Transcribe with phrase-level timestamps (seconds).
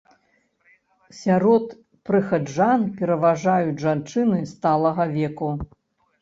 [1.17, 1.65] Сярод
[2.11, 5.51] прыхаджан пераважаюць жанчыны сталага веку.